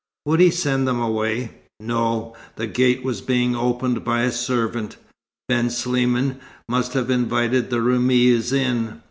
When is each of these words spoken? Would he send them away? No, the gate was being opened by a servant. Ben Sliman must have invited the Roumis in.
Would 0.25 0.39
he 0.39 0.49
send 0.49 0.87
them 0.87 0.99
away? 0.99 1.51
No, 1.79 2.35
the 2.55 2.65
gate 2.65 3.03
was 3.03 3.21
being 3.21 3.55
opened 3.55 4.03
by 4.03 4.23
a 4.23 4.31
servant. 4.31 4.97
Ben 5.47 5.69
Sliman 5.69 6.39
must 6.67 6.93
have 6.93 7.11
invited 7.11 7.69
the 7.69 7.81
Roumis 7.83 8.51
in. 8.51 8.99